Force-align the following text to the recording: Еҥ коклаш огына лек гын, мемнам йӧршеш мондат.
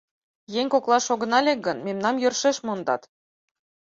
Еҥ 0.59 0.65
коклаш 0.73 1.05
огына 1.13 1.39
лек 1.47 1.59
гын, 1.67 1.77
мемнам 1.85 2.15
йӧршеш 2.19 2.57
мондат. 2.65 3.01